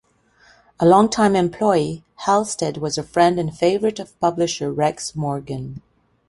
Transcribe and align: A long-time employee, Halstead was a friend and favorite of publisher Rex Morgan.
A 0.79 0.85
long-time 0.87 1.35
employee, 1.35 2.03
Halstead 2.25 2.77
was 2.77 2.97
a 2.97 3.03
friend 3.03 3.39
and 3.39 3.55
favorite 3.55 3.99
of 3.99 4.19
publisher 4.19 4.71
Rex 4.73 5.15
Morgan. 5.15 5.83